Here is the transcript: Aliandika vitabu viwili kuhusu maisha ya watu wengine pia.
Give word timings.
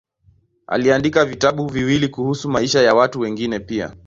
Aliandika 0.67 1.25
vitabu 1.25 1.67
viwili 1.67 2.07
kuhusu 2.07 2.49
maisha 2.49 2.81
ya 2.81 2.95
watu 2.95 3.19
wengine 3.19 3.59
pia. 3.59 3.95